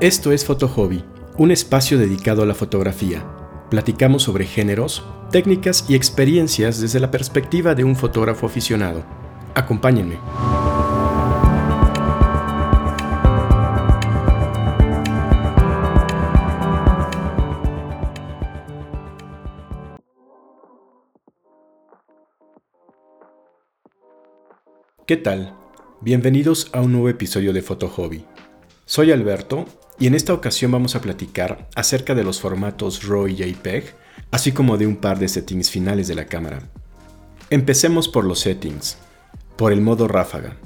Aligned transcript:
Esto 0.00 0.30
es 0.30 0.44
Foto 0.44 0.68
Hobby, 0.68 1.02
un 1.38 1.50
espacio 1.50 1.98
dedicado 1.98 2.44
a 2.44 2.46
la 2.46 2.54
fotografía. 2.54 3.26
Platicamos 3.68 4.22
sobre 4.22 4.46
géneros, 4.46 5.04
técnicas 5.32 5.86
y 5.88 5.96
experiencias 5.96 6.80
desde 6.80 7.00
la 7.00 7.10
perspectiva 7.10 7.74
de 7.74 7.82
un 7.82 7.96
fotógrafo 7.96 8.46
aficionado. 8.46 9.02
Acompáñenme. 9.56 10.18
¿Qué 25.06 25.16
tal? 25.16 25.56
Bienvenidos 26.00 26.70
a 26.72 26.82
un 26.82 26.92
nuevo 26.92 27.08
episodio 27.08 27.52
de 27.52 27.62
Foto 27.62 27.88
Hobby. 27.88 28.24
Soy 28.90 29.12
Alberto 29.12 29.66
y 29.98 30.06
en 30.06 30.14
esta 30.14 30.32
ocasión 30.32 30.72
vamos 30.72 30.96
a 30.96 31.02
platicar 31.02 31.68
acerca 31.74 32.14
de 32.14 32.24
los 32.24 32.40
formatos 32.40 33.06
RAW 33.06 33.28
y 33.28 33.36
JPEG, 33.36 33.94
así 34.30 34.52
como 34.52 34.78
de 34.78 34.86
un 34.86 34.96
par 34.96 35.18
de 35.18 35.28
settings 35.28 35.68
finales 35.70 36.08
de 36.08 36.14
la 36.14 36.24
cámara. 36.24 36.62
Empecemos 37.50 38.08
por 38.08 38.24
los 38.24 38.40
settings. 38.40 38.96
Por 39.56 39.74
el 39.74 39.82
modo 39.82 40.08
ráfaga. 40.08 40.56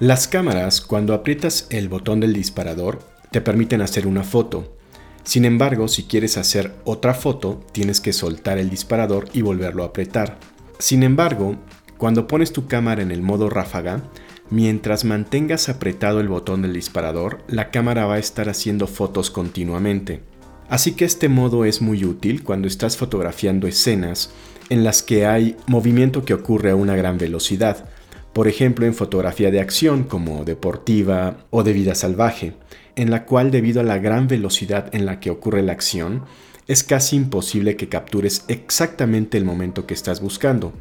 Las 0.00 0.26
cámaras, 0.26 0.80
cuando 0.80 1.14
aprietas 1.14 1.68
el 1.70 1.88
botón 1.88 2.18
del 2.18 2.32
disparador, 2.32 3.04
te 3.30 3.40
permiten 3.40 3.82
hacer 3.82 4.08
una 4.08 4.24
foto. 4.24 4.76
Sin 5.22 5.44
embargo, 5.44 5.86
si 5.86 6.02
quieres 6.02 6.38
hacer 6.38 6.74
otra 6.82 7.14
foto, 7.14 7.64
tienes 7.70 8.00
que 8.00 8.12
soltar 8.12 8.58
el 8.58 8.68
disparador 8.68 9.28
y 9.32 9.42
volverlo 9.42 9.84
a 9.84 9.86
apretar. 9.86 10.40
Sin 10.80 11.04
embargo, 11.04 11.54
cuando 11.98 12.26
pones 12.26 12.52
tu 12.52 12.66
cámara 12.66 13.00
en 13.00 13.12
el 13.12 13.22
modo 13.22 13.48
ráfaga, 13.48 14.02
mientras 14.50 15.04
mantengas 15.04 15.68
apretado 15.68 16.20
el 16.20 16.28
botón 16.28 16.62
del 16.62 16.72
disparador, 16.72 17.38
la 17.48 17.70
cámara 17.70 18.06
va 18.06 18.14
a 18.14 18.18
estar 18.18 18.48
haciendo 18.48 18.86
fotos 18.86 19.30
continuamente. 19.30 20.20
Así 20.68 20.92
que 20.92 21.04
este 21.04 21.28
modo 21.28 21.64
es 21.64 21.82
muy 21.82 22.04
útil 22.04 22.44
cuando 22.44 22.68
estás 22.68 22.96
fotografiando 22.96 23.66
escenas 23.66 24.32
en 24.68 24.84
las 24.84 25.02
que 25.02 25.26
hay 25.26 25.56
movimiento 25.66 26.24
que 26.24 26.34
ocurre 26.34 26.70
a 26.70 26.76
una 26.76 26.94
gran 26.94 27.18
velocidad, 27.18 27.88
por 28.32 28.46
ejemplo 28.46 28.86
en 28.86 28.94
fotografía 28.94 29.50
de 29.50 29.60
acción 29.60 30.04
como 30.04 30.44
deportiva 30.44 31.38
o 31.50 31.64
de 31.64 31.72
vida 31.72 31.96
salvaje, 31.96 32.54
en 32.94 33.10
la 33.10 33.24
cual 33.24 33.50
debido 33.50 33.80
a 33.80 33.84
la 33.84 33.98
gran 33.98 34.28
velocidad 34.28 34.94
en 34.94 35.06
la 35.06 35.18
que 35.18 35.30
ocurre 35.30 35.62
la 35.62 35.72
acción, 35.72 36.22
es 36.68 36.84
casi 36.84 37.16
imposible 37.16 37.74
que 37.74 37.88
captures 37.88 38.44
exactamente 38.46 39.36
el 39.36 39.44
momento 39.44 39.86
que 39.86 39.94
estás 39.94 40.20
buscando. 40.20 40.72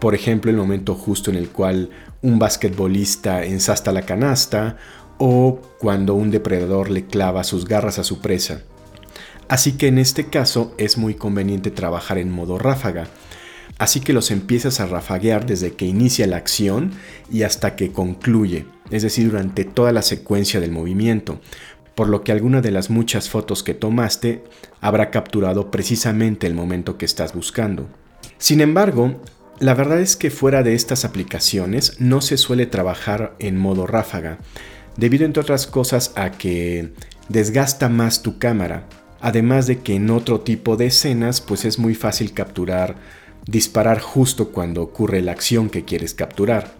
Por 0.00 0.14
ejemplo, 0.14 0.50
el 0.50 0.56
momento 0.56 0.94
justo 0.94 1.30
en 1.30 1.36
el 1.36 1.48
cual 1.48 1.90
un 2.22 2.38
basquetbolista 2.38 3.44
ensasta 3.44 3.92
la 3.92 4.02
canasta 4.02 4.76
o 5.18 5.60
cuando 5.78 6.14
un 6.14 6.30
depredador 6.30 6.90
le 6.90 7.06
clava 7.06 7.44
sus 7.44 7.66
garras 7.66 7.98
a 7.98 8.04
su 8.04 8.20
presa. 8.20 8.62
Así 9.48 9.72
que 9.72 9.88
en 9.88 9.98
este 9.98 10.26
caso 10.26 10.74
es 10.76 10.98
muy 10.98 11.14
conveniente 11.14 11.70
trabajar 11.70 12.18
en 12.18 12.30
modo 12.30 12.58
ráfaga. 12.58 13.06
Así 13.78 14.00
que 14.00 14.12
los 14.12 14.30
empiezas 14.30 14.80
a 14.80 14.86
rafaguear 14.86 15.46
desde 15.46 15.72
que 15.72 15.84
inicia 15.84 16.26
la 16.26 16.38
acción 16.38 16.92
y 17.30 17.42
hasta 17.42 17.76
que 17.76 17.92
concluye, 17.92 18.66
es 18.90 19.02
decir, 19.02 19.30
durante 19.30 19.64
toda 19.64 19.92
la 19.92 20.02
secuencia 20.02 20.60
del 20.60 20.72
movimiento, 20.72 21.40
por 21.94 22.08
lo 22.08 22.24
que 22.24 22.32
alguna 22.32 22.60
de 22.60 22.70
las 22.70 22.90
muchas 22.90 23.28
fotos 23.28 23.62
que 23.62 23.74
tomaste 23.74 24.44
habrá 24.80 25.10
capturado 25.10 25.70
precisamente 25.70 26.46
el 26.46 26.54
momento 26.54 26.98
que 26.98 27.04
estás 27.04 27.34
buscando. 27.34 27.86
Sin 28.38 28.60
embargo, 28.60 29.20
la 29.58 29.74
verdad 29.74 30.00
es 30.00 30.16
que 30.16 30.30
fuera 30.30 30.62
de 30.62 30.74
estas 30.74 31.04
aplicaciones 31.04 32.00
no 32.00 32.20
se 32.20 32.36
suele 32.36 32.66
trabajar 32.66 33.34
en 33.38 33.56
modo 33.56 33.86
ráfaga, 33.86 34.38
debido 34.96 35.24
entre 35.24 35.42
otras 35.42 35.66
cosas 35.66 36.12
a 36.14 36.32
que 36.32 36.92
desgasta 37.28 37.88
más 37.88 38.22
tu 38.22 38.38
cámara, 38.38 38.86
además 39.20 39.66
de 39.66 39.78
que 39.78 39.94
en 39.94 40.10
otro 40.10 40.40
tipo 40.40 40.76
de 40.76 40.86
escenas 40.86 41.40
pues 41.40 41.64
es 41.64 41.78
muy 41.78 41.94
fácil 41.94 42.34
capturar, 42.34 42.96
disparar 43.46 44.00
justo 44.00 44.50
cuando 44.50 44.82
ocurre 44.82 45.22
la 45.22 45.32
acción 45.32 45.70
que 45.70 45.84
quieres 45.84 46.14
capturar. 46.14 46.74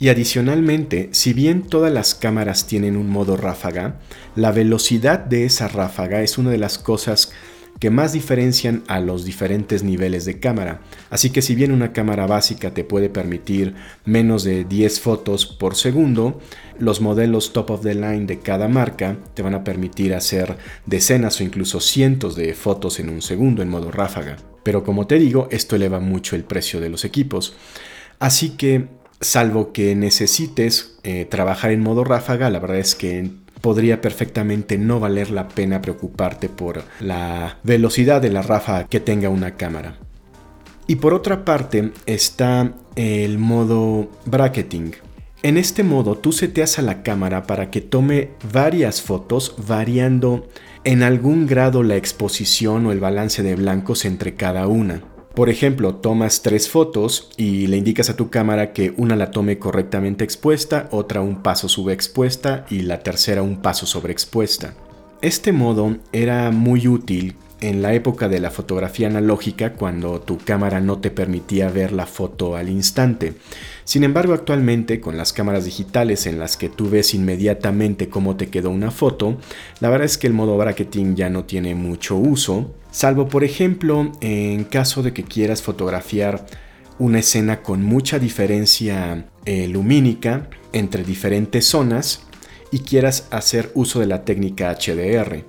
Y 0.00 0.10
adicionalmente, 0.10 1.08
si 1.12 1.32
bien 1.32 1.62
todas 1.62 1.92
las 1.92 2.14
cámaras 2.14 2.66
tienen 2.66 2.96
un 2.96 3.10
modo 3.10 3.36
ráfaga, 3.36 3.98
la 4.36 4.52
velocidad 4.52 5.18
de 5.18 5.44
esa 5.44 5.66
ráfaga 5.66 6.22
es 6.22 6.38
una 6.38 6.50
de 6.50 6.58
las 6.58 6.78
cosas 6.78 7.32
que 7.78 7.90
más 7.90 8.12
diferencian 8.12 8.82
a 8.88 9.00
los 9.00 9.24
diferentes 9.24 9.82
niveles 9.82 10.24
de 10.24 10.40
cámara. 10.40 10.80
Así 11.10 11.30
que 11.30 11.42
si 11.42 11.54
bien 11.54 11.72
una 11.72 11.92
cámara 11.92 12.26
básica 12.26 12.74
te 12.74 12.84
puede 12.84 13.08
permitir 13.08 13.74
menos 14.04 14.44
de 14.44 14.64
10 14.64 15.00
fotos 15.00 15.46
por 15.46 15.76
segundo, 15.76 16.40
los 16.78 17.00
modelos 17.00 17.52
top 17.52 17.70
of 17.70 17.82
the 17.82 17.94
line 17.94 18.26
de 18.26 18.40
cada 18.40 18.68
marca 18.68 19.18
te 19.34 19.42
van 19.42 19.54
a 19.54 19.64
permitir 19.64 20.14
hacer 20.14 20.56
decenas 20.86 21.40
o 21.40 21.44
incluso 21.44 21.80
cientos 21.80 22.34
de 22.36 22.54
fotos 22.54 23.00
en 23.00 23.10
un 23.10 23.22
segundo 23.22 23.62
en 23.62 23.68
modo 23.68 23.90
ráfaga. 23.90 24.36
Pero 24.62 24.84
como 24.84 25.06
te 25.06 25.18
digo, 25.18 25.48
esto 25.50 25.76
eleva 25.76 26.00
mucho 26.00 26.36
el 26.36 26.44
precio 26.44 26.80
de 26.80 26.90
los 26.90 27.04
equipos. 27.04 27.56
Así 28.18 28.50
que, 28.50 28.88
salvo 29.20 29.72
que 29.72 29.94
necesites 29.94 30.98
eh, 31.04 31.24
trabajar 31.24 31.70
en 31.70 31.80
modo 31.80 32.04
ráfaga, 32.04 32.50
la 32.50 32.58
verdad 32.58 32.78
es 32.78 32.94
que 32.94 33.30
podría 33.60 34.00
perfectamente 34.00 34.78
no 34.78 35.00
valer 35.00 35.30
la 35.30 35.48
pena 35.48 35.80
preocuparte 35.82 36.48
por 36.48 36.82
la 37.00 37.58
velocidad 37.62 38.22
de 38.22 38.30
la 38.30 38.42
ráfaga 38.42 38.84
que 38.84 39.00
tenga 39.00 39.28
una 39.28 39.56
cámara. 39.56 39.96
Y 40.86 40.96
por 40.96 41.12
otra 41.12 41.44
parte 41.44 41.92
está 42.06 42.72
el 42.96 43.38
modo 43.38 44.08
bracketing. 44.24 44.92
En 45.42 45.56
este 45.56 45.84
modo 45.84 46.16
tú 46.16 46.32
seteas 46.32 46.78
a 46.78 46.82
la 46.82 47.02
cámara 47.02 47.44
para 47.44 47.70
que 47.70 47.80
tome 47.80 48.30
varias 48.52 49.02
fotos 49.02 49.54
variando 49.68 50.48
en 50.84 51.02
algún 51.02 51.46
grado 51.46 51.82
la 51.82 51.96
exposición 51.96 52.86
o 52.86 52.92
el 52.92 53.00
balance 53.00 53.42
de 53.42 53.54
blancos 53.54 54.04
entre 54.04 54.34
cada 54.34 54.66
una. 54.66 55.02
Por 55.34 55.50
ejemplo, 55.50 55.94
tomas 55.94 56.42
tres 56.42 56.68
fotos 56.68 57.30
y 57.36 57.68
le 57.68 57.76
indicas 57.76 58.10
a 58.10 58.16
tu 58.16 58.28
cámara 58.28 58.72
que 58.72 58.92
una 58.96 59.14
la 59.14 59.30
tome 59.30 59.58
correctamente 59.58 60.24
expuesta, 60.24 60.88
otra 60.90 61.20
un 61.20 61.42
paso 61.42 61.68
subexpuesta 61.68 62.66
y 62.70 62.80
la 62.80 63.00
tercera 63.00 63.42
un 63.42 63.62
paso 63.62 63.86
sobreexpuesta. 63.86 64.74
Este 65.22 65.52
modo 65.52 65.96
era 66.12 66.50
muy 66.50 66.88
útil 66.88 67.34
en 67.60 67.82
la 67.82 67.94
época 67.94 68.28
de 68.28 68.40
la 68.40 68.50
fotografía 68.50 69.08
analógica 69.08 69.72
cuando 69.72 70.20
tu 70.20 70.38
cámara 70.38 70.80
no 70.80 70.98
te 70.98 71.10
permitía 71.10 71.68
ver 71.68 71.92
la 71.92 72.06
foto 72.06 72.56
al 72.56 72.68
instante. 72.68 73.34
Sin 73.84 74.04
embargo, 74.04 74.34
actualmente 74.34 75.00
con 75.00 75.16
las 75.16 75.32
cámaras 75.32 75.64
digitales 75.64 76.26
en 76.26 76.38
las 76.38 76.56
que 76.56 76.68
tú 76.68 76.90
ves 76.90 77.14
inmediatamente 77.14 78.08
cómo 78.08 78.36
te 78.36 78.48
quedó 78.48 78.70
una 78.70 78.90
foto, 78.90 79.38
la 79.80 79.88
verdad 79.88 80.06
es 80.06 80.18
que 80.18 80.26
el 80.26 80.34
modo 80.34 80.56
bracketing 80.56 81.16
ya 81.16 81.30
no 81.30 81.44
tiene 81.44 81.74
mucho 81.74 82.16
uso, 82.16 82.74
salvo 82.90 83.28
por 83.28 83.44
ejemplo 83.44 84.12
en 84.20 84.64
caso 84.64 85.02
de 85.02 85.12
que 85.12 85.24
quieras 85.24 85.62
fotografiar 85.62 86.46
una 86.98 87.20
escena 87.20 87.62
con 87.62 87.82
mucha 87.82 88.18
diferencia 88.18 89.26
eh, 89.44 89.68
lumínica 89.68 90.48
entre 90.72 91.04
diferentes 91.04 91.64
zonas 91.64 92.22
y 92.70 92.80
quieras 92.80 93.28
hacer 93.30 93.70
uso 93.74 94.00
de 94.00 94.06
la 94.06 94.24
técnica 94.24 94.74
HDR. 94.74 95.44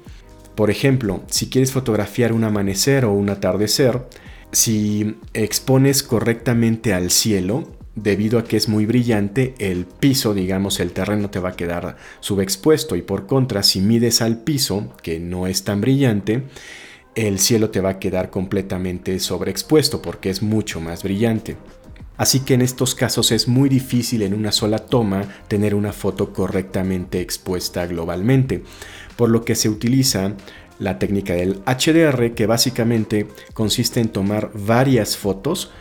Por 0.56 0.70
ejemplo, 0.70 1.24
si 1.28 1.50
quieres 1.50 1.72
fotografiar 1.72 2.34
un 2.34 2.44
amanecer 2.44 3.06
o 3.06 3.14
un 3.14 3.30
atardecer, 3.30 4.08
si 4.52 5.18
expones 5.34 6.04
correctamente 6.04 6.94
al 6.94 7.12
cielo, 7.12 7.68
debido 7.96 8.40
a 8.40 8.44
que 8.44 8.58
es 8.58 8.68
muy 8.68 8.86
brillante, 8.86 9.54
el 9.60 9.86
piso, 9.86 10.34
digamos, 10.34 10.80
el 10.80 10.92
terreno 10.92 11.30
te 11.30 11.40
va 11.40 11.50
a 11.50 11.56
quedar 11.56 11.98
subexpuesto 12.20 12.96
y 12.96 13.02
por 13.02 13.26
contra, 13.26 13.64
si 13.64 13.82
mides 13.82 14.22
al 14.22 14.38
piso, 14.38 14.94
que 15.02 15.20
no 15.20 15.48
es 15.48 15.64
tan 15.64 15.82
brillante, 15.82 16.44
el 17.16 17.40
cielo 17.40 17.70
te 17.70 17.82
va 17.82 17.92
a 17.92 18.00
quedar 18.00 18.30
completamente 18.30 19.20
sobreexpuesto 19.20 20.02
porque 20.02 20.30
es 20.30 20.42
mucho 20.42 20.80
más 20.80 21.04
brillante. 21.04 21.58
Así 22.20 22.42
que 22.42 22.54
en 22.54 22.62
estos 22.62 22.96
casos 22.96 23.32
es 23.32 23.48
muy 23.48 23.70
difícil 23.70 24.24
en 24.24 24.34
una 24.34 24.52
sola 24.52 24.80
toma 24.80 25.24
tener 25.48 25.74
una 25.74 25.94
foto 25.94 26.34
correctamente 26.34 27.22
expuesta 27.22 27.88
globalmente 27.88 28.62
por 29.16 29.30
lo 29.30 29.46
que 29.46 29.56
se 29.56 29.70
utiliza 29.70 30.34
la 30.80 31.00
técnica 31.00 31.34
del 31.34 31.62
HDR 31.66 32.34
que 32.36 32.46
básicamente 32.46 33.26
consiste 33.54 34.02
en 34.02 34.10
tomar 34.10 34.52
varias 34.54 35.16
fotos, 35.16 35.72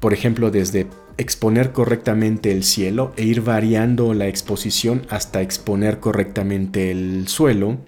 por 0.00 0.12
ejemplo 0.12 0.50
desde 0.50 0.88
exponer 1.16 1.70
correctamente 1.70 2.50
el 2.50 2.64
cielo 2.64 3.12
e 3.16 3.22
ir 3.22 3.42
variando 3.42 4.14
la 4.14 4.26
exposición 4.26 5.06
hasta 5.10 5.42
exponer 5.42 6.00
correctamente 6.00 6.90
el 6.90 7.28
suelo 7.28 7.78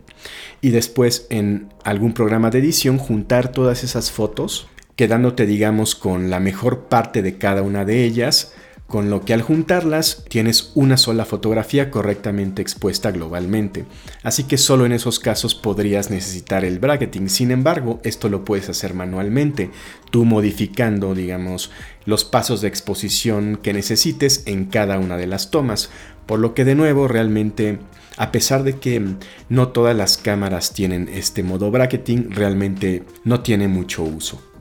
y 0.60 0.70
después 0.70 1.26
en 1.28 1.70
algún 1.82 2.12
programa 2.12 2.50
de 2.50 2.60
edición 2.60 2.98
juntar 2.98 3.50
todas 3.50 3.82
esas 3.82 4.12
fotos 4.12 4.68
quedándote 4.96 5.46
digamos 5.46 5.94
con 5.94 6.30
la 6.30 6.40
mejor 6.40 6.84
parte 6.88 7.22
de 7.22 7.38
cada 7.38 7.62
una 7.62 7.84
de 7.84 8.04
ellas 8.04 8.52
con 8.86 9.10
lo 9.10 9.24
que 9.24 9.34
al 9.34 9.42
juntarlas 9.42 10.24
tienes 10.28 10.70
una 10.74 10.96
sola 10.96 11.24
fotografía 11.24 11.90
correctamente 11.90 12.62
expuesta 12.62 13.10
globalmente. 13.10 13.84
Así 14.22 14.44
que 14.44 14.58
solo 14.58 14.86
en 14.86 14.92
esos 14.92 15.18
casos 15.18 15.54
podrías 15.54 16.10
necesitar 16.10 16.64
el 16.64 16.78
bracketing. 16.78 17.28
Sin 17.28 17.50
embargo, 17.50 18.00
esto 18.04 18.28
lo 18.28 18.44
puedes 18.44 18.68
hacer 18.68 18.94
manualmente, 18.94 19.70
tú 20.10 20.24
modificando, 20.24 21.14
digamos, 21.14 21.72
los 22.04 22.24
pasos 22.24 22.60
de 22.60 22.68
exposición 22.68 23.58
que 23.60 23.72
necesites 23.72 24.44
en 24.46 24.66
cada 24.66 24.98
una 24.98 25.16
de 25.16 25.26
las 25.26 25.50
tomas. 25.50 25.90
Por 26.26 26.38
lo 26.38 26.54
que 26.54 26.64
de 26.64 26.74
nuevo 26.74 27.08
realmente 27.08 27.78
a 28.18 28.32
pesar 28.32 28.62
de 28.62 28.78
que 28.78 29.02
no 29.50 29.68
todas 29.68 29.94
las 29.94 30.16
cámaras 30.16 30.72
tienen 30.72 31.10
este 31.12 31.42
modo 31.42 31.70
bracketing, 31.70 32.30
realmente 32.30 33.02
no 33.24 33.40
tiene 33.40 33.68
mucho 33.68 34.04
uso. 34.04 34.55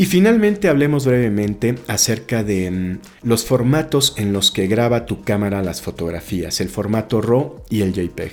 Y 0.00 0.06
finalmente 0.06 0.68
hablemos 0.68 1.04
brevemente 1.04 1.74
acerca 1.86 2.42
de 2.42 2.70
mm, 2.70 3.00
los 3.22 3.44
formatos 3.44 4.14
en 4.16 4.32
los 4.32 4.50
que 4.50 4.66
graba 4.66 5.04
tu 5.04 5.20
cámara 5.24 5.62
las 5.62 5.82
fotografías, 5.82 6.62
el 6.62 6.70
formato 6.70 7.20
RAW 7.20 7.60
y 7.68 7.82
el 7.82 7.92
JPEG. 7.92 8.32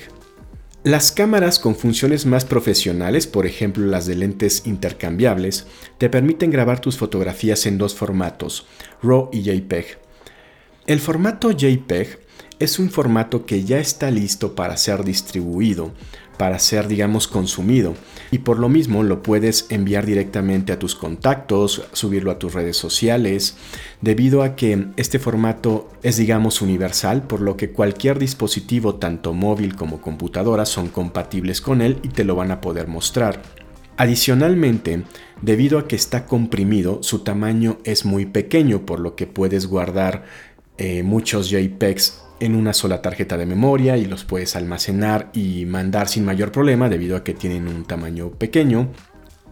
Las 0.85 1.11
cámaras 1.11 1.59
con 1.59 1.75
funciones 1.75 2.25
más 2.25 2.45
profesionales, 2.45 3.27
por 3.27 3.45
ejemplo 3.45 3.85
las 3.85 4.05
de 4.05 4.15
lentes 4.15 4.65
intercambiables, 4.65 5.67
te 5.97 6.09
permiten 6.09 6.51
grabar 6.51 6.79
tus 6.79 6.95
fotografías 6.95 7.65
en 7.65 7.77
dos 7.77 7.95
formatos, 7.95 8.65
RAW 9.03 9.29
y 9.33 9.41
JPEG. 9.41 9.97
El 10.85 11.01
formato 11.01 11.51
JPEG 11.51 12.26
es 12.59 12.79
un 12.79 12.89
formato 12.89 13.45
que 13.45 13.63
ya 13.63 13.79
está 13.79 14.09
listo 14.09 14.55
para 14.55 14.77
ser 14.77 15.03
distribuido, 15.03 15.91
para 16.37 16.59
ser, 16.59 16.87
digamos, 16.87 17.27
consumido. 17.27 17.93
Y 18.31 18.39
por 18.39 18.59
lo 18.59 18.69
mismo 18.69 19.03
lo 19.03 19.21
puedes 19.23 19.67
enviar 19.69 20.05
directamente 20.05 20.73
a 20.73 20.79
tus 20.79 20.95
contactos, 20.95 21.83
subirlo 21.93 22.31
a 22.31 22.39
tus 22.39 22.53
redes 22.53 22.77
sociales, 22.77 23.57
debido 24.01 24.43
a 24.43 24.55
que 24.55 24.87
este 24.97 25.19
formato 25.19 25.89
es, 26.03 26.17
digamos, 26.17 26.61
universal, 26.61 27.23
por 27.23 27.41
lo 27.41 27.57
que 27.57 27.71
cualquier 27.71 28.19
dispositivo, 28.19 28.95
tanto 28.95 29.33
móvil 29.33 29.75
como 29.75 30.01
computadora, 30.01 30.65
son 30.65 30.89
compatibles 30.89 31.61
con 31.61 31.81
él 31.81 31.99
y 32.03 32.09
te 32.09 32.23
lo 32.23 32.35
van 32.35 32.51
a 32.51 32.61
poder 32.61 32.87
mostrar. 32.87 33.41
Adicionalmente, 33.97 35.03
debido 35.41 35.79
a 35.79 35.87
que 35.87 35.95
está 35.95 36.25
comprimido, 36.25 37.01
su 37.01 37.19
tamaño 37.19 37.79
es 37.83 38.05
muy 38.05 38.27
pequeño, 38.27 38.85
por 38.85 38.99
lo 38.99 39.15
que 39.15 39.25
puedes 39.25 39.65
guardar 39.65 40.25
eh, 40.77 41.01
muchos 41.01 41.49
JPEGs 41.49 42.26
en 42.39 42.55
una 42.55 42.73
sola 42.73 43.01
tarjeta 43.01 43.37
de 43.37 43.45
memoria 43.45 43.97
y 43.97 44.05
los 44.05 44.23
puedes 44.23 44.55
almacenar 44.55 45.29
y 45.33 45.65
mandar 45.65 46.07
sin 46.07 46.25
mayor 46.25 46.51
problema 46.51 46.89
debido 46.89 47.17
a 47.17 47.23
que 47.23 47.33
tienen 47.33 47.67
un 47.67 47.85
tamaño 47.85 48.31
pequeño. 48.31 48.89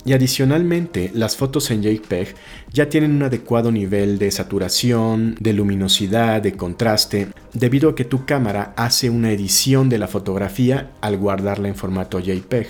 Y 0.05 0.13
adicionalmente, 0.13 1.09
las 1.15 1.35
fotos 1.35 1.71
en 1.71 1.81
JPEG 1.81 2.35
ya 2.71 2.89
tienen 2.89 3.11
un 3.11 3.23
adecuado 3.23 3.71
nivel 3.71 4.19
de 4.19 4.29
saturación, 4.29 5.35
de 5.39 5.53
luminosidad, 5.53 6.43
de 6.43 6.53
contraste, 6.53 7.29
debido 7.53 7.89
a 7.89 7.95
que 7.95 8.05
tu 8.05 8.23
cámara 8.23 8.73
hace 8.77 9.09
una 9.09 9.31
edición 9.31 9.89
de 9.89 9.97
la 9.97 10.07
fotografía 10.07 10.91
al 11.01 11.17
guardarla 11.17 11.69
en 11.69 11.75
formato 11.75 12.19
JPEG. 12.19 12.67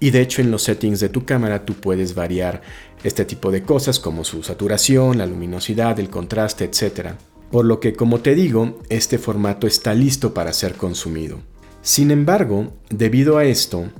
Y 0.00 0.10
de 0.10 0.20
hecho 0.22 0.42
en 0.42 0.50
los 0.50 0.64
settings 0.64 0.98
de 0.98 1.08
tu 1.08 1.24
cámara 1.24 1.64
tú 1.64 1.74
puedes 1.74 2.16
variar 2.16 2.62
este 3.04 3.24
tipo 3.24 3.52
de 3.52 3.62
cosas 3.62 4.00
como 4.00 4.24
su 4.24 4.42
saturación, 4.42 5.18
la 5.18 5.26
luminosidad, 5.26 6.00
el 6.00 6.10
contraste, 6.10 6.64
etc 6.64 7.14
por 7.52 7.66
lo 7.66 7.80
que 7.80 7.92
como 7.92 8.20
te 8.20 8.34
digo, 8.34 8.80
este 8.88 9.18
formato 9.18 9.66
está 9.66 9.92
listo 9.92 10.32
para 10.32 10.54
ser 10.54 10.74
consumido. 10.74 11.40
Sin 11.82 12.10
embargo, 12.10 12.72
debido 12.88 13.36
a 13.36 13.44
esto, 13.44 13.90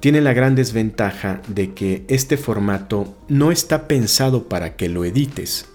tiene 0.00 0.20
la 0.20 0.32
gran 0.32 0.56
desventaja 0.56 1.40
de 1.46 1.72
que 1.72 2.04
este 2.08 2.36
formato 2.36 3.16
no 3.28 3.52
está 3.52 3.86
pensado 3.86 4.48
para 4.48 4.74
que 4.74 4.88
lo 4.88 5.04
edites. 5.04 5.66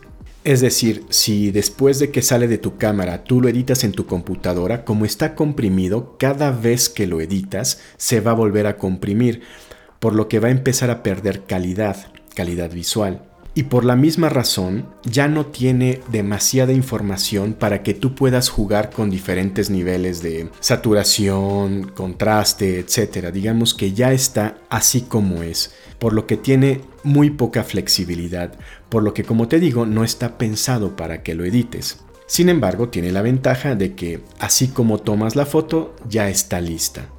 Es 0.43 0.59
decir, 0.59 1.05
si 1.09 1.51
después 1.51 1.99
de 1.99 2.11
que 2.11 2.21
sale 2.21 2.49
de 2.49 2.57
tu 2.57 2.77
cámara 2.77 3.23
tú 3.23 3.39
lo 3.39 3.47
editas 3.47 3.85
en 3.85 3.93
tu 3.93 4.05
computadora, 4.05 4.83
como 4.83 5.05
está 5.05 5.33
comprimido, 5.33 6.17
cada 6.19 6.51
vez 6.51 6.89
que 6.89 7.07
lo 7.07 7.21
editas 7.21 7.79
se 7.95 8.19
va 8.19 8.31
a 8.31 8.35
volver 8.35 8.67
a 8.67 8.75
comprimir, 8.75 9.41
por 9.99 10.15
lo 10.15 10.27
que 10.27 10.39
va 10.39 10.49
a 10.49 10.51
empezar 10.51 10.89
a 10.89 11.01
perder 11.01 11.45
calidad, 11.45 12.11
calidad 12.35 12.71
visual 12.71 13.30
y 13.53 13.63
por 13.63 13.83
la 13.83 13.95
misma 13.95 14.29
razón 14.29 14.85
ya 15.03 15.27
no 15.27 15.47
tiene 15.47 15.99
demasiada 16.09 16.71
información 16.71 17.53
para 17.53 17.83
que 17.83 17.93
tú 17.93 18.15
puedas 18.15 18.49
jugar 18.49 18.91
con 18.91 19.09
diferentes 19.09 19.69
niveles 19.69 20.21
de 20.21 20.49
saturación, 20.61 21.91
contraste, 21.93 22.79
etc. 22.79 23.27
Digamos 23.33 23.73
que 23.73 23.91
ya 23.91 24.13
está 24.13 24.57
así 24.69 25.01
como 25.01 25.43
es, 25.43 25.73
por 25.99 26.13
lo 26.13 26.27
que 26.27 26.37
tiene 26.37 26.81
muy 27.03 27.29
poca 27.29 27.63
flexibilidad, 27.63 28.53
por 28.87 29.03
lo 29.03 29.13
que 29.13 29.23
como 29.23 29.47
te 29.47 29.59
digo 29.59 29.85
no 29.85 30.03
está 30.03 30.37
pensado 30.37 30.95
para 30.95 31.21
que 31.21 31.35
lo 31.35 31.43
edites. 31.43 31.99
Sin 32.27 32.47
embargo, 32.47 32.87
tiene 32.87 33.11
la 33.11 33.21
ventaja 33.21 33.75
de 33.75 33.93
que 33.93 34.21
así 34.39 34.69
como 34.69 34.99
tomas 34.99 35.35
la 35.35 35.45
foto, 35.45 35.93
ya 36.07 36.29
está 36.29 36.61
lista. 36.61 37.09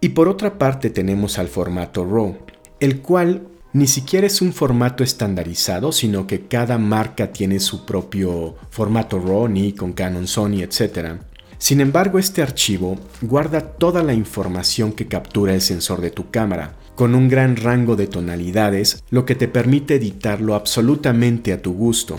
Y 0.00 0.10
por 0.10 0.28
otra 0.28 0.58
parte 0.58 0.90
tenemos 0.90 1.40
al 1.40 1.48
formato 1.48 2.04
RAW, 2.04 2.38
el 2.78 3.00
cual 3.00 3.48
ni 3.74 3.86
siquiera 3.86 4.26
es 4.26 4.42
un 4.42 4.52
formato 4.52 5.02
estandarizado, 5.02 5.92
sino 5.92 6.26
que 6.26 6.46
cada 6.46 6.76
marca 6.76 7.32
tiene 7.32 7.58
su 7.58 7.86
propio 7.86 8.56
formato 8.70 9.18
RAW, 9.18 9.48
Nikon, 9.48 9.94
Canon, 9.94 10.26
Sony, 10.26 10.62
etc. 10.62 11.20
Sin 11.56 11.80
embargo, 11.80 12.18
este 12.18 12.42
archivo 12.42 12.98
guarda 13.22 13.60
toda 13.60 14.02
la 14.02 14.12
información 14.12 14.92
que 14.92 15.08
captura 15.08 15.54
el 15.54 15.62
sensor 15.62 16.00
de 16.00 16.10
tu 16.10 16.30
cámara, 16.30 16.74
con 16.94 17.14
un 17.14 17.28
gran 17.28 17.56
rango 17.56 17.96
de 17.96 18.08
tonalidades, 18.08 19.02
lo 19.10 19.24
que 19.24 19.36
te 19.36 19.48
permite 19.48 19.94
editarlo 19.94 20.54
absolutamente 20.54 21.52
a 21.52 21.62
tu 21.62 21.72
gusto. 21.72 22.18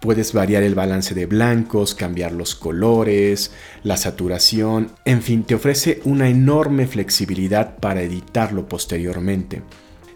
Puedes 0.00 0.32
variar 0.32 0.62
el 0.62 0.74
balance 0.74 1.14
de 1.14 1.26
blancos, 1.26 1.94
cambiar 1.94 2.32
los 2.32 2.54
colores, 2.54 3.52
la 3.82 3.96
saturación, 3.96 4.92
en 5.06 5.22
fin, 5.22 5.42
te 5.44 5.54
ofrece 5.54 6.02
una 6.04 6.28
enorme 6.28 6.86
flexibilidad 6.86 7.78
para 7.78 8.02
editarlo 8.02 8.68
posteriormente. 8.68 9.62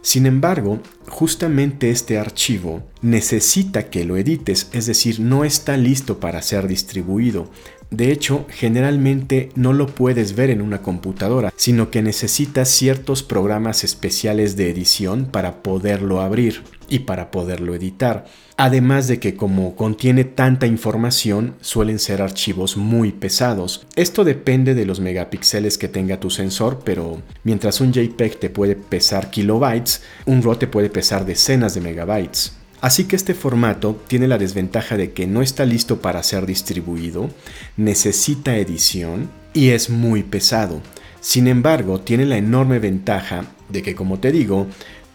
Sin 0.02 0.26
embargo, 0.26 0.80
justamente 1.08 1.90
este 1.90 2.18
archivo 2.18 2.82
necesita 3.02 3.90
que 3.90 4.04
lo 4.04 4.16
edites, 4.16 4.68
es 4.72 4.86
decir, 4.86 5.20
no 5.20 5.44
está 5.44 5.76
listo 5.76 6.20
para 6.20 6.40
ser 6.42 6.68
distribuido. 6.68 7.50
De 7.90 8.12
hecho, 8.12 8.46
generalmente 8.50 9.48
no 9.54 9.72
lo 9.72 9.86
puedes 9.86 10.34
ver 10.34 10.50
en 10.50 10.60
una 10.60 10.82
computadora, 10.82 11.52
sino 11.56 11.90
que 11.90 12.02
necesitas 12.02 12.68
ciertos 12.68 13.22
programas 13.22 13.82
especiales 13.82 14.56
de 14.56 14.70
edición 14.70 15.26
para 15.26 15.62
poderlo 15.62 16.20
abrir 16.20 16.62
y 16.88 17.00
para 17.00 17.30
poderlo 17.30 17.74
editar. 17.74 18.26
Además 18.60 19.06
de 19.06 19.20
que 19.20 19.37
como 19.37 19.76
contiene 19.76 20.25
tanta 20.25 20.66
información, 20.66 21.55
suelen 21.60 22.00
ser 22.00 22.20
archivos 22.20 22.76
muy 22.76 23.12
pesados. 23.12 23.87
Esto 23.94 24.25
depende 24.25 24.75
de 24.75 24.84
los 24.84 24.99
megapíxeles 24.99 25.78
que 25.78 25.87
tenga 25.87 26.19
tu 26.19 26.28
sensor, 26.28 26.81
pero 26.84 27.22
mientras 27.44 27.81
un 27.81 27.93
JPEG 27.93 28.40
te 28.40 28.50
puede 28.50 28.75
pesar 28.75 29.31
kilobytes, 29.31 30.02
un 30.26 30.43
RAW 30.43 30.56
te 30.56 30.66
puede 30.66 30.90
pesar 30.90 31.25
decenas 31.25 31.75
de 31.75 31.82
megabytes. 31.82 32.56
Así 32.81 33.05
que 33.05 33.14
este 33.14 33.34
formato 33.34 34.02
tiene 34.08 34.26
la 34.26 34.38
desventaja 34.38 34.96
de 34.96 35.12
que 35.12 35.28
no 35.28 35.40
está 35.40 35.64
listo 35.64 36.00
para 36.00 36.25
ser 36.25 36.44
distribuido, 36.44 37.31
necesita 37.76 38.56
edición 38.56 39.31
y 39.55 39.69
es 39.69 39.88
muy 39.88 40.24
pesado. 40.24 40.81
Sin 41.20 41.46
embargo, 41.46 42.00
tiene 42.00 42.27
la 42.27 42.38
enorme 42.38 42.81
ventaja 42.81 43.44
de 43.69 43.82
que, 43.82 43.94
como 43.94 44.19
te 44.19 44.32
digo, 44.32 44.67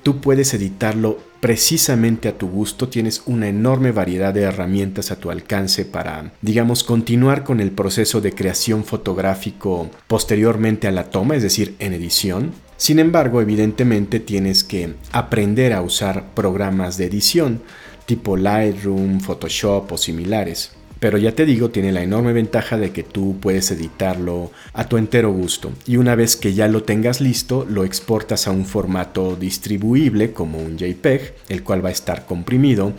tú 0.03 0.19
puedes 0.19 0.53
editarlo 0.53 1.17
precisamente 1.39 2.29
a 2.29 2.37
tu 2.37 2.47
gusto, 2.47 2.87
tienes 2.87 3.23
una 3.25 3.47
enorme 3.47 3.91
variedad 3.91 4.33
de 4.33 4.43
herramientas 4.43 5.11
a 5.11 5.17
tu 5.17 5.31
alcance 5.31 5.83
para, 5.83 6.33
digamos, 6.41 6.83
continuar 6.83 7.43
con 7.43 7.59
el 7.59 7.71
proceso 7.71 8.21
de 8.21 8.33
creación 8.33 8.85
fotográfico 8.85 9.89
posteriormente 10.07 10.87
a 10.87 10.91
la 10.91 11.09
toma, 11.09 11.35
es 11.35 11.43
decir, 11.43 11.75
en 11.79 11.93
edición. 11.93 12.51
Sin 12.77 12.99
embargo, 12.99 13.41
evidentemente 13.41 14.19
tienes 14.19 14.63
que 14.63 14.93
aprender 15.11 15.73
a 15.73 15.81
usar 15.81 16.33
programas 16.33 16.97
de 16.97 17.05
edición 17.05 17.61
tipo 18.05 18.35
Lightroom, 18.37 19.19
Photoshop 19.19 19.91
o 19.93 19.97
similares. 19.97 20.71
Pero 21.03 21.17
ya 21.17 21.35
te 21.35 21.45
digo, 21.45 21.69
tiene 21.69 21.91
la 21.91 22.01
enorme 22.01 22.31
ventaja 22.31 22.77
de 22.77 22.91
que 22.91 23.03
tú 23.03 23.35
puedes 23.41 23.69
editarlo 23.71 24.51
a 24.71 24.87
tu 24.87 24.95
entero 24.95 25.33
gusto. 25.33 25.73
Y 25.85 25.97
una 25.97 26.15
vez 26.15 26.37
que 26.37 26.53
ya 26.53 26.69
lo 26.69 26.83
tengas 26.83 27.19
listo, 27.19 27.65
lo 27.69 27.83
exportas 27.83 28.47
a 28.47 28.51
un 28.51 28.65
formato 28.65 29.35
distribuible 29.35 30.31
como 30.31 30.59
un 30.59 30.77
JPEG, 30.77 31.33
el 31.49 31.61
cual 31.61 31.83
va 31.83 31.89
a 31.89 31.91
estar 31.91 32.25
comprimido. 32.25 32.93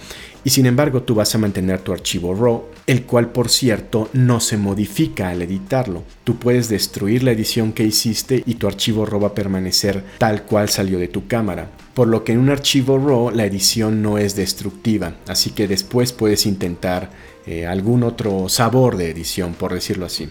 Y 0.45 0.51
sin 0.51 0.67
embargo, 0.67 1.03
tú 1.03 1.15
vas 1.15 1.35
a 1.35 1.39
mantener 1.39 1.81
tu 1.81 1.93
archivo 1.93 2.35
RAW, 2.35 2.65
el 2.87 3.05
cual 3.05 3.33
por 3.33 3.49
cierto 3.49 4.11
no 4.13 4.41
se 4.41 4.59
modifica 4.59 5.31
al 5.31 5.43
editarlo. 5.43 6.03
Tú 6.23 6.37
puedes 6.37 6.69
destruir 6.69 7.23
la 7.23 7.33
edición 7.33 7.73
que 7.73 7.85
hiciste 7.85 8.43
y 8.45 8.55
tu 8.55 8.67
archivo 8.67 9.07
RAW 9.07 9.23
va 9.23 9.29
a 9.29 9.35
permanecer 9.35 10.05
tal 10.19 10.43
cual 10.43 10.69
salió 10.69 10.99
de 10.99 11.09
tu 11.09 11.27
cámara 11.27 11.71
por 11.95 12.09
lo 12.09 12.25
que 12.25 12.33
en 12.33 12.41
un 12.41 12.51
archivo 12.51 12.99
RAW 12.99 13.31
la 13.31 13.45
edición 13.45 14.03
no 14.03 14.19
es 14.19 14.35
destructiva, 14.35 15.15
así 15.29 15.51
que 15.51 15.69
después 15.69 16.13
puedes 16.13 16.45
intentar 16.45 17.11
eh, 17.47 17.67
algún 17.67 18.03
otro 18.03 18.49
sabor 18.49 18.97
de 18.97 19.11
edición, 19.11 19.55
por 19.55 19.73
decirlo 19.73 20.07
así. 20.07 20.29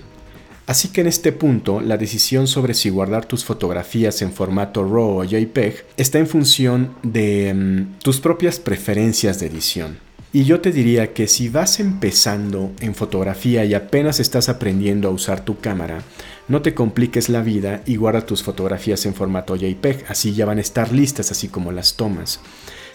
Así 0.66 0.90
que 0.90 1.02
en 1.02 1.08
este 1.08 1.34
punto, 1.34 1.82
la 1.82 1.98
decisión 1.98 2.48
sobre 2.48 2.74
si 2.74 2.90
guardar 2.90 3.26
tus 3.26 3.44
fotografías 3.44 4.22
en 4.22 4.32
formato 4.32 4.84
RAW 4.84 5.20
o 5.20 5.24
JPEG 5.26 5.86
está 5.98 6.20
en 6.20 6.28
función 6.28 6.96
de 7.04 7.54
mm, 7.54 8.00
tus 8.00 8.22
propias 8.22 8.60
preferencias 8.60 9.40
de 9.40 9.48
edición. 9.48 9.98
Y 10.36 10.46
yo 10.46 10.62
te 10.62 10.72
diría 10.72 11.14
que 11.14 11.28
si 11.28 11.50
vas 11.50 11.80
empezando 11.80 12.72
en 12.80 12.96
fotografía 12.96 13.66
y 13.66 13.76
apenas 13.76 14.20
estás 14.20 14.50
aprendiendo 14.50 15.08
a 15.08 15.12
usar 15.12 15.46
tu 15.46 15.60
cámara, 15.60 16.02
no 16.48 16.64
te 16.64 16.74
compliques 16.74 17.30
la 17.30 17.42
vida 17.42 17.84
y 17.86 17.98
guarda 17.98 18.26
tus 18.26 18.42
fotografías 18.42 19.06
en 19.06 19.14
formato 19.14 19.56
JPEG, 19.56 20.06
así 20.08 20.34
ya 20.34 20.46
van 20.46 20.58
a 20.58 20.62
estar 20.62 20.92
listas, 20.92 21.30
así 21.30 21.50
como 21.50 21.72
las 21.72 21.98
tomas. 21.98 22.40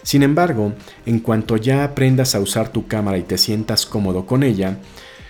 Sin 0.03 0.23
embargo, 0.23 0.73
en 1.05 1.19
cuanto 1.19 1.55
ya 1.55 1.83
aprendas 1.83 2.35
a 2.35 2.41
usar 2.41 2.73
tu 2.73 2.87
cámara 2.87 3.17
y 3.17 3.23
te 3.23 3.37
sientas 3.37 3.85
cómodo 3.85 4.25
con 4.25 4.43
ella, 4.43 4.77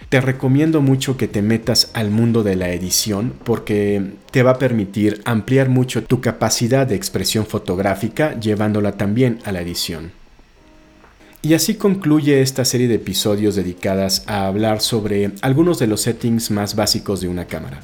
te 0.10 0.22
recomiendo 0.22 0.82
mucho 0.82 1.18
que 1.18 1.28
te 1.28 1.44
metas 1.44 1.92
al 1.94 2.10
mundo 2.10 2.42
de 2.42 2.56
la 2.56 2.70
edición 2.70 3.34
porque 3.44 4.13
te 4.32 4.42
va 4.42 4.51
a 4.51 4.58
permitir 4.58 5.22
ampliar 5.24 5.70
mucho 5.70 6.04
tu 6.04 6.20
capacidad 6.20 6.88
de 6.88 6.96
expresión 6.96 7.46
fotográfica 7.46 8.38
llevándola 8.39 8.94
también 8.94 9.39
a 9.46 9.51
la 9.51 9.62
edición. 9.62 10.12
Y 11.44 11.54
así 11.54 11.75
concluye 11.75 12.42
esta 12.42 12.66
serie 12.66 12.88
de 12.88 12.96
episodios 12.96 13.56
dedicadas 13.56 14.24
a 14.25 14.48
hablar 14.48 14.82
sobre 14.82 15.32
algunos 15.42 15.78
de 15.80 15.88
los 15.88 16.01
settings 16.01 16.50
más 16.51 16.75
básicos 16.75 17.22
de 17.22 17.30
una 17.30 17.46
cámara. 17.46 17.82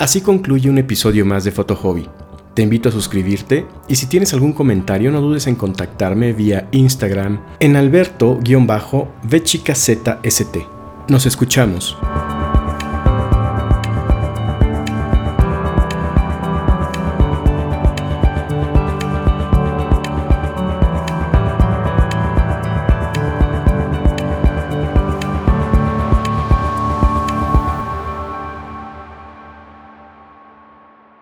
Así 0.00 0.20
concluye 0.22 0.68
un 0.68 0.78
episodio 0.78 1.24
más 1.24 1.44
de 1.44 1.52
Photo 1.52 1.76
Hobby. 1.76 2.08
Te 2.54 2.62
invito 2.62 2.88
a 2.88 2.92
suscribirte 2.92 3.66
y 3.88 3.96
si 3.96 4.06
tienes 4.06 4.32
algún 4.32 4.52
comentario 4.52 5.10
no 5.10 5.20
dudes 5.20 5.48
en 5.48 5.56
contactarme 5.56 6.32
vía 6.32 6.68
Instagram 6.70 7.40
en 7.58 7.74
alberto-vchicazst. 7.74 10.08
Nos 11.08 11.26
escuchamos. 11.26 11.96